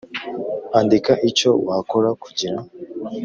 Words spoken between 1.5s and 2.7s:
wakora kugira